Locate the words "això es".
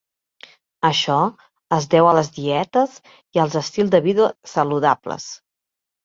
0.87-1.85